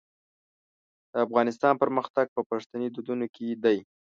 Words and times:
د 1.11 1.13
افغانستان 1.25 1.73
پرمختګ 1.83 2.25
په 2.35 2.41
پښتني 2.49 2.87
دودونو 2.91 3.25
کې 3.35 3.47
دی. 3.63 3.77